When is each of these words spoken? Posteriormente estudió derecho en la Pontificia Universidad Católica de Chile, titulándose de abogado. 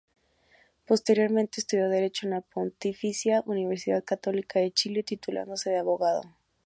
Posteriormente 0.87 1.59
estudió 1.61 1.87
derecho 1.87 2.25
en 2.25 2.31
la 2.31 2.41
Pontificia 2.41 3.43
Universidad 3.45 4.03
Católica 4.03 4.59
de 4.59 4.71
Chile, 4.71 5.03
titulándose 5.03 5.69
de 5.69 5.77
abogado. 5.77 6.23